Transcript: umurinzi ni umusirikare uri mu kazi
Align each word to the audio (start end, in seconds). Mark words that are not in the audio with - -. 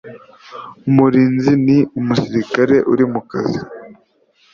umurinzi 0.89 1.51
ni 1.65 1.77
umusirikare 1.99 2.77
uri 2.91 3.05
mu 3.11 3.21
kazi 3.31 3.59